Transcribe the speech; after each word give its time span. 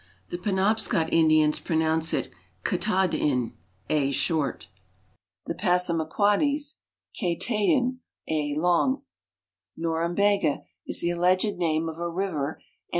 Tlie 0.31 0.41
Penobsc'ot 0.41 1.09
Indians 1.11 1.59
])ronounce 1.61 2.11
it 2.11 2.31
Kta'd'n 2.63 3.53
[a 3.87 4.09
short); 4.11 4.67
the 5.45 5.53
PassaniaquodJies, 5.53 6.77
Ktad'n 7.15 7.99
{n 8.27 8.55
long). 8.57 9.03
Norumbega 9.77 10.63
is 10.87 11.01
the 11.01 11.11
alleged 11.11 11.55
name 11.57 11.87
of 11.87 11.99
a 11.99 12.09
river 12.09 12.53
and 12.55 12.63